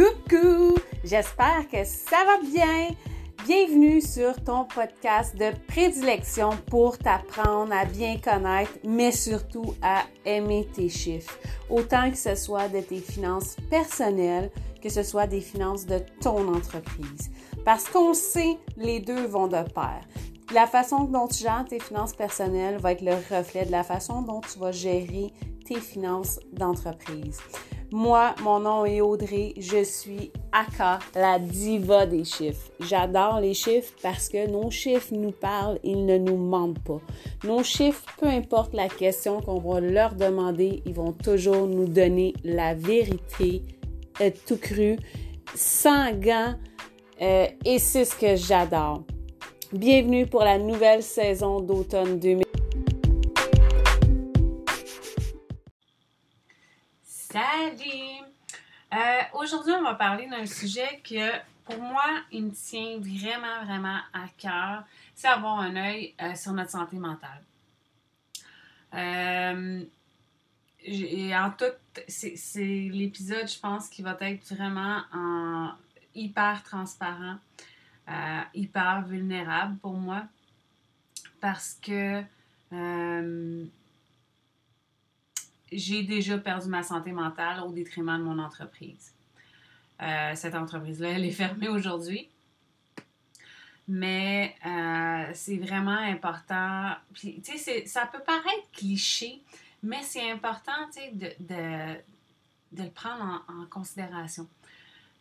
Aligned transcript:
Coucou! 0.00 0.78
J'espère 1.04 1.68
que 1.70 1.84
ça 1.84 2.16
va 2.24 2.40
bien. 2.48 2.88
Bienvenue 3.44 4.00
sur 4.00 4.42
ton 4.42 4.64
podcast 4.64 5.36
de 5.36 5.50
prédilection 5.66 6.52
pour 6.70 6.96
t'apprendre 6.96 7.70
à 7.74 7.84
bien 7.84 8.16
connaître, 8.16 8.72
mais 8.82 9.12
surtout 9.12 9.74
à 9.82 10.04
aimer 10.24 10.66
tes 10.72 10.88
chiffres. 10.88 11.38
Autant 11.68 12.10
que 12.10 12.16
ce 12.16 12.34
soit 12.34 12.68
de 12.68 12.80
tes 12.80 13.00
finances 13.00 13.56
personnelles, 13.68 14.50
que 14.82 14.88
ce 14.88 15.02
soit 15.02 15.26
des 15.26 15.42
finances 15.42 15.84
de 15.84 15.98
ton 16.22 16.48
entreprise. 16.48 17.30
Parce 17.62 17.84
qu'on 17.84 18.14
sait, 18.14 18.56
les 18.78 19.00
deux 19.00 19.26
vont 19.26 19.48
de 19.48 19.62
pair. 19.70 20.00
La 20.54 20.66
façon 20.66 21.04
dont 21.04 21.28
tu 21.28 21.42
gères 21.42 21.66
tes 21.68 21.78
finances 21.78 22.14
personnelles 22.14 22.78
va 22.78 22.92
être 22.92 23.02
le 23.02 23.16
reflet 23.36 23.66
de 23.66 23.70
la 23.70 23.82
façon 23.82 24.22
dont 24.22 24.40
tu 24.40 24.58
vas 24.58 24.72
gérer 24.72 25.30
tes 25.66 25.78
finances 25.78 26.40
d'entreprise. 26.54 27.38
Moi, 27.92 28.36
mon 28.44 28.60
nom 28.60 28.84
est 28.84 29.00
Audrey, 29.00 29.52
je 29.56 29.82
suis 29.82 30.30
Aka, 30.52 31.00
la 31.16 31.40
diva 31.40 32.06
des 32.06 32.22
chiffres. 32.22 32.70
J'adore 32.78 33.40
les 33.40 33.52
chiffres 33.52 33.92
parce 34.00 34.28
que 34.28 34.48
nos 34.48 34.70
chiffres 34.70 35.12
nous 35.12 35.32
parlent, 35.32 35.80
ils 35.82 36.06
ne 36.06 36.16
nous 36.16 36.36
mentent 36.36 36.78
pas. 36.84 37.00
Nos 37.42 37.64
chiffres, 37.64 38.04
peu 38.20 38.28
importe 38.28 38.74
la 38.74 38.88
question 38.88 39.40
qu'on 39.40 39.58
va 39.58 39.80
leur 39.80 40.14
demander, 40.14 40.84
ils 40.86 40.94
vont 40.94 41.10
toujours 41.10 41.66
nous 41.66 41.86
donner 41.86 42.32
la 42.44 42.74
vérité 42.74 43.62
euh, 44.20 44.30
tout 44.46 44.58
cru, 44.58 44.96
sans 45.56 46.12
gants, 46.12 46.54
euh, 47.20 47.48
et 47.64 47.80
c'est 47.80 48.04
ce 48.04 48.14
que 48.14 48.36
j'adore. 48.36 49.02
Bienvenue 49.72 50.26
pour 50.26 50.44
la 50.44 50.58
nouvelle 50.58 51.02
saison 51.02 51.60
d'automne 51.60 52.20
2020. 52.20 52.49
Salut! 57.30 58.24
Euh, 58.92 59.20
Aujourd'hui, 59.34 59.72
on 59.74 59.84
va 59.84 59.94
parler 59.94 60.26
d'un 60.26 60.46
sujet 60.46 61.00
que, 61.08 61.30
pour 61.64 61.80
moi, 61.80 62.02
il 62.32 62.46
me 62.46 62.50
tient 62.50 62.98
vraiment, 62.98 63.64
vraiment 63.64 64.00
à 64.12 64.26
cœur. 64.36 64.82
C'est 65.14 65.28
avoir 65.28 65.60
un 65.60 65.76
œil 65.76 66.12
euh, 66.20 66.34
sur 66.34 66.52
notre 66.52 66.72
santé 66.72 66.96
mentale. 66.96 67.40
Euh, 68.94 69.84
et 70.82 71.36
en 71.36 71.52
tout, 71.52 71.72
c'est 72.08 72.88
l'épisode, 72.92 73.48
je 73.48 73.60
pense, 73.60 73.88
qui 73.88 74.02
va 74.02 74.16
être 74.22 74.52
vraiment 74.52 75.02
en 75.14 75.70
hyper 76.16 76.64
transparent, 76.64 77.36
hyper 78.54 79.02
vulnérable 79.06 79.76
pour 79.76 79.92
moi. 79.92 80.24
Parce 81.40 81.78
que 81.80 82.24
j'ai 85.72 86.02
déjà 86.02 86.38
perdu 86.38 86.68
ma 86.68 86.82
santé 86.82 87.12
mentale 87.12 87.60
au 87.60 87.72
détriment 87.72 88.18
de 88.18 88.22
mon 88.24 88.38
entreprise. 88.38 89.14
Euh, 90.02 90.32
cette 90.34 90.54
entreprise-là, 90.54 91.10
elle 91.10 91.24
est 91.24 91.30
fermée 91.30 91.68
aujourd'hui. 91.68 92.28
Mais 93.86 94.54
euh, 94.64 95.30
c'est 95.34 95.56
vraiment 95.56 95.90
important. 95.90 96.92
Puis, 97.12 97.40
tu 97.42 97.58
sais, 97.58 97.86
ça 97.86 98.06
peut 98.06 98.22
paraître 98.24 98.70
cliché, 98.72 99.42
mais 99.82 100.02
c'est 100.02 100.30
important, 100.30 100.72
tu 100.94 101.00
sais, 101.00 101.10
de, 101.12 101.26
de, 101.40 101.94
de, 102.72 102.84
le 102.84 102.90
prendre 102.90 103.42
en, 103.48 103.62
en 103.62 103.66
considération. 103.66 104.46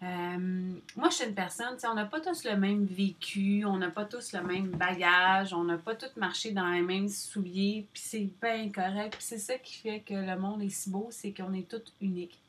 Euh, 0.01 0.79
moi, 0.95 1.09
je 1.09 1.15
suis 1.15 1.25
une 1.25 1.35
personne, 1.35 1.77
on 1.83 1.93
n'a 1.93 2.05
pas 2.05 2.21
tous 2.21 2.45
le 2.45 2.55
même 2.55 2.85
vécu, 2.85 3.65
on 3.65 3.77
n'a 3.77 3.89
pas 3.89 4.05
tous 4.05 4.31
le 4.31 4.41
même 4.41 4.69
bagage, 4.69 5.53
on 5.53 5.65
n'a 5.65 5.77
pas 5.77 5.95
tous 5.95 6.15
marché 6.15 6.51
dans 6.51 6.69
les 6.69 6.81
mêmes 6.81 7.09
souliers, 7.09 7.85
puis 7.91 8.01
c'est 8.01 8.29
bien 8.41 8.71
correct. 8.71 9.17
Puis 9.17 9.25
c'est 9.25 9.39
ça 9.39 9.57
qui 9.57 9.75
fait 9.75 9.99
que 9.99 10.13
le 10.13 10.37
monde 10.37 10.61
est 10.61 10.69
si 10.69 10.89
beau, 10.89 11.09
c'est 11.11 11.33
qu'on 11.33 11.53
est 11.53 11.69
tous 11.69 11.93
uniques. 11.99 12.39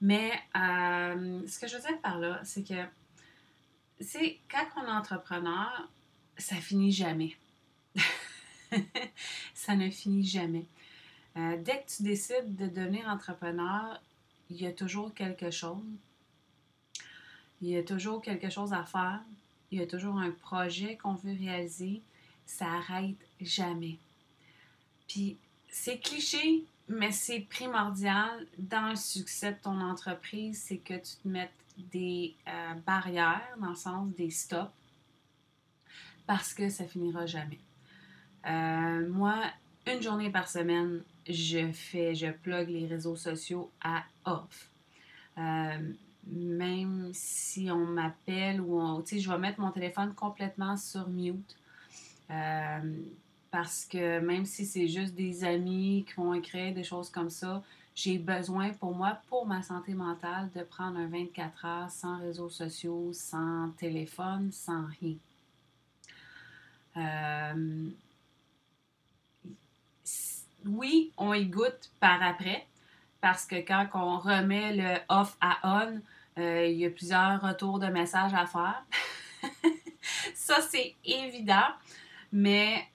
Mais 0.00 0.32
euh, 0.56 1.46
ce 1.46 1.58
que 1.58 1.68
je 1.68 1.76
veux 1.76 1.82
dire 1.82 2.00
par 2.00 2.18
là, 2.18 2.40
c'est 2.42 2.66
que, 2.66 2.84
c'est 4.00 4.40
quand 4.50 4.66
on 4.76 4.86
est 4.86 4.90
entrepreneur, 4.90 5.88
ça 6.36 6.56
finit 6.56 6.92
jamais. 6.92 7.36
ça 9.54 9.76
ne 9.76 9.88
finit 9.88 10.26
jamais. 10.26 10.66
Euh, 11.36 11.56
dès 11.62 11.82
que 11.82 11.96
tu 11.96 12.02
décides 12.02 12.56
de 12.56 12.66
devenir 12.66 13.08
entrepreneur, 13.08 14.00
il 14.50 14.60
y 14.60 14.66
a 14.66 14.72
toujours 14.72 15.14
quelque 15.14 15.50
chose. 15.50 15.84
Il 17.62 17.68
y 17.68 17.76
a 17.76 17.82
toujours 17.82 18.22
quelque 18.22 18.50
chose 18.50 18.72
à 18.72 18.84
faire. 18.84 19.20
Il 19.70 19.78
y 19.78 19.82
a 19.82 19.86
toujours 19.86 20.18
un 20.18 20.30
projet 20.30 20.96
qu'on 20.96 21.14
veut 21.14 21.36
réaliser. 21.36 22.02
Ça 22.44 22.66
n'arrête 22.66 23.16
jamais. 23.40 23.98
Puis 25.08 25.36
c'est 25.68 25.98
cliché, 25.98 26.64
mais 26.88 27.12
c'est 27.12 27.40
primordial 27.40 28.46
dans 28.58 28.90
le 28.90 28.96
succès 28.96 29.52
de 29.52 29.58
ton 29.58 29.80
entreprise, 29.80 30.62
c'est 30.66 30.78
que 30.78 30.94
tu 30.94 31.16
te 31.22 31.28
mettes 31.28 31.50
des 31.76 32.34
euh, 32.48 32.74
barrières, 32.86 33.56
dans 33.60 33.70
le 33.70 33.76
sens 33.76 34.08
des 34.14 34.30
stops, 34.30 34.70
parce 36.26 36.54
que 36.54 36.68
ça 36.70 36.86
finira 36.86 37.26
jamais. 37.26 37.60
Euh, 38.46 39.08
moi, 39.08 39.42
une 39.86 40.02
journée 40.02 40.30
par 40.30 40.48
semaine, 40.48 41.02
je 41.28 41.70
fais, 41.72 42.14
je 42.14 42.28
plug 42.28 42.68
les 42.68 42.86
réseaux 42.86 43.16
sociaux 43.16 43.70
à 43.82 44.04
off. 44.24 44.70
Euh, 45.38 45.92
même 46.26 47.10
si 47.12 47.70
on 47.70 47.86
m'appelle 47.86 48.60
ou 48.60 48.80
on, 48.80 49.04
je 49.04 49.30
vais 49.30 49.38
mettre 49.38 49.60
mon 49.60 49.70
téléphone 49.70 50.14
complètement 50.14 50.76
sur 50.76 51.08
mute. 51.08 51.56
Euh, 52.30 52.96
parce 53.50 53.84
que 53.84 54.18
même 54.20 54.44
si 54.44 54.66
c'est 54.66 54.88
juste 54.88 55.14
des 55.14 55.44
amis 55.44 56.04
qui 56.06 56.14
vont 56.14 56.34
écrire 56.34 56.74
des 56.74 56.84
choses 56.84 57.10
comme 57.10 57.30
ça, 57.30 57.62
j'ai 57.94 58.18
besoin 58.18 58.72
pour 58.74 58.94
moi, 58.94 59.18
pour 59.28 59.46
ma 59.46 59.62
santé 59.62 59.94
mentale, 59.94 60.50
de 60.54 60.62
prendre 60.62 60.98
un 60.98 61.06
24 61.06 61.64
heures 61.64 61.90
sans 61.90 62.18
réseaux 62.18 62.50
sociaux, 62.50 63.10
sans 63.12 63.70
téléphone, 63.78 64.50
sans 64.52 64.84
rien. 65.00 65.16
Euh, 66.98 67.88
oui, 70.66 71.12
on 71.16 71.32
y 71.32 71.46
goûte 71.46 71.90
par 72.00 72.22
après, 72.22 72.66
parce 73.20 73.46
que 73.46 73.56
quand 73.56 73.88
on 73.94 74.18
remet 74.18 74.74
le 74.74 74.98
off 75.08 75.36
à 75.40 75.58
on, 75.64 76.00
euh, 76.38 76.66
il 76.66 76.78
y 76.78 76.86
a 76.86 76.90
plusieurs 76.90 77.40
retours 77.40 77.78
de 77.78 77.86
messages 77.86 78.34
à 78.34 78.46
faire. 78.46 78.84
ça, 80.34 80.60
c'est 80.60 80.94
évident, 81.04 81.68
mais 82.32 82.86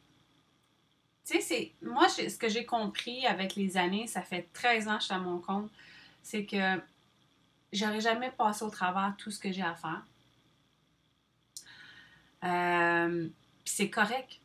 tu 1.25 1.41
sais, 1.41 1.71
moi, 1.81 2.09
ce 2.09 2.37
que 2.37 2.49
j'ai 2.49 2.65
compris 2.65 3.25
avec 3.25 3.55
les 3.55 3.77
années, 3.77 4.07
ça 4.07 4.21
fait 4.21 4.47
13 4.53 4.87
ans 4.87 4.95
que 4.95 5.01
je 5.01 5.05
suis 5.05 5.13
à 5.13 5.19
mon 5.19 5.39
compte, 5.39 5.71
c'est 6.21 6.45
que 6.45 6.79
j'aurais 7.71 8.01
jamais 8.01 8.31
passé 8.31 8.63
au 8.63 8.69
travers 8.69 9.15
tout 9.17 9.31
ce 9.31 9.39
que 9.39 9.51
j'ai 9.51 9.61
à 9.61 9.75
faire. 9.75 10.03
Euh, 12.43 13.27
c'est 13.65 13.89
correct. 13.89 14.39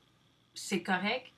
C'est 0.55 0.83
correct. 0.83 1.31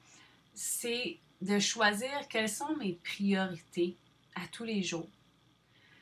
C'est 0.54 1.18
de 1.40 1.58
choisir 1.58 2.28
quelles 2.28 2.48
sont 2.48 2.76
mes 2.76 2.94
priorités 2.94 3.96
à 4.34 4.46
tous 4.48 4.64
les 4.64 4.82
jours. 4.82 5.08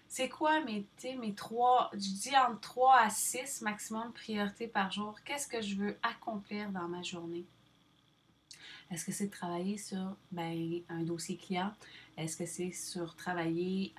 C'est 0.09 0.29
quoi 0.29 0.61
mes, 0.61 0.87
trois, 1.35 1.91
je 1.93 1.99
dis 1.99 2.37
entre 2.37 2.61
3 2.61 3.01
à 3.01 3.11
6 3.11 3.63
maximum 3.63 4.13
priorités 4.13 4.69
par 4.69 4.91
jour? 4.91 5.19
Qu'est-ce 5.25 5.49
que 5.49 5.61
je 5.61 5.75
veux 5.75 5.99
accomplir 6.03 6.71
dans 6.71 6.89
ma 6.89 7.03
journée? 7.03 7.45
Est-ce 8.91 9.05
que 9.05 9.13
c'est 9.13 9.27
de 9.27 9.33
travailler 9.33 9.79
sur 9.79 10.17
ben, 10.31 10.81
un 10.89 11.03
dossier 11.03 11.37
client? 11.37 11.73
Est-ce 12.17 12.37
que 12.37 12.47
c'est 12.47 12.71
sur 12.71 13.15
travailler 13.17 13.93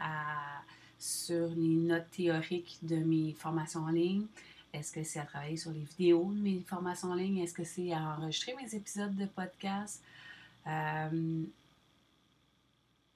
sur 0.97 1.49
les 1.49 1.75
notes 1.75 2.09
théoriques 2.09 2.79
de 2.81 2.95
mes 2.95 3.33
formations 3.33 3.81
en 3.81 3.89
ligne? 3.89 4.25
Est-ce 4.73 4.91
que 4.91 5.03
c'est 5.03 5.19
à 5.19 5.25
travailler 5.25 5.57
sur 5.57 5.71
les 5.71 5.83
vidéos 5.83 6.31
de 6.31 6.39
mes 6.39 6.61
formations 6.61 7.11
en 7.11 7.15
ligne? 7.15 7.39
Est-ce 7.39 7.53
que 7.53 7.63
c'est 7.63 7.91
à 7.91 8.17
enregistrer 8.17 8.55
mes 8.55 8.73
épisodes 8.73 9.15
de 9.15 9.25
podcast? 9.25 10.01
Euh, 10.67 11.43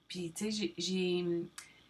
puis, 0.07 0.31
tu 0.31 0.51
sais, 0.51 0.73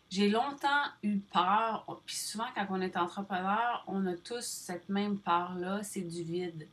j'ai 0.09 0.29
longtemps 0.29 0.85
eu 1.03 1.17
peur. 1.19 2.01
Puis 2.05 2.15
souvent, 2.15 2.47
quand 2.55 2.67
on 2.69 2.81
est 2.81 2.97
entrepreneur, 2.97 3.83
on 3.87 4.05
a 4.07 4.15
tous 4.15 4.45
cette 4.45 4.89
même 4.89 5.17
peur-là, 5.19 5.81
c'est 5.83 6.01
du 6.01 6.23
vide. 6.23 6.67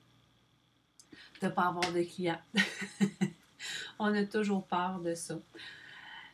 De 1.40 1.46
ne 1.46 1.50
pas 1.50 1.68
avoir 1.68 1.92
de 1.92 2.02
clients. 2.02 2.40
on 3.98 4.12
a 4.14 4.24
toujours 4.24 4.66
peur 4.66 4.98
de 5.00 5.14
ça. 5.14 5.38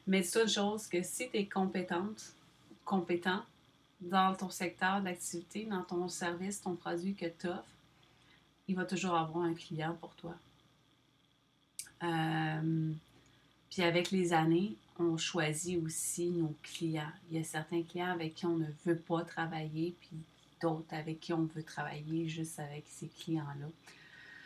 Mais 0.06 0.22
c'est 0.22 0.42
une 0.42 0.48
chose 0.48 0.86
que 0.86 1.02
si 1.02 1.30
tu 1.30 1.36
es 1.36 1.46
compétente, 1.46 2.34
compétent 2.84 3.42
dans 4.00 4.34
ton 4.34 4.50
secteur 4.50 5.00
d'activité, 5.00 5.64
dans 5.64 5.82
ton 5.82 6.08
service, 6.08 6.60
ton 6.60 6.74
produit 6.74 7.14
que 7.14 7.26
tu 7.26 7.48
offres, 7.48 7.64
il 8.68 8.76
va 8.76 8.84
toujours 8.84 9.14
avoir 9.14 9.44
un 9.44 9.54
client 9.54 9.94
pour 10.00 10.14
toi. 10.14 10.34
Euh, 12.02 12.92
puis 13.70 13.82
avec 13.82 14.10
les 14.10 14.32
années, 14.32 14.76
on 14.98 15.16
choisit 15.16 15.82
aussi 15.82 16.30
nos 16.30 16.54
clients. 16.62 17.12
Il 17.30 17.38
y 17.38 17.40
a 17.40 17.44
certains 17.44 17.82
clients 17.82 18.12
avec 18.12 18.34
qui 18.34 18.46
on 18.46 18.56
ne 18.56 18.66
veut 18.84 18.98
pas 18.98 19.22
travailler, 19.22 19.94
puis 20.00 20.16
d'autres 20.60 20.94
avec 20.94 21.20
qui 21.20 21.32
on 21.32 21.44
veut 21.44 21.62
travailler 21.62 22.28
juste 22.28 22.58
avec 22.58 22.84
ces 22.88 23.08
clients-là. 23.08 23.66